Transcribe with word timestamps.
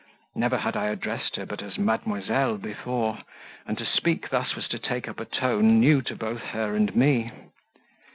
Never 0.33 0.57
had 0.57 0.75
I 0.75 0.87
addressed 0.87 1.35
her 1.35 1.45
but 1.45 1.61
as 1.61 1.77
"Mademoiselle" 1.77 2.57
before, 2.57 3.19
and 3.67 3.77
to 3.77 3.85
speak 3.85 4.31
thus 4.31 4.55
was 4.55 4.67
to 4.69 4.79
take 4.79 5.07
up 5.07 5.19
a 5.19 5.25
tone 5.25 5.79
new 5.79 6.01
to 6.01 6.15
both 6.15 6.41
her 6.41 6.73
and 6.75 6.95
me. 6.95 7.31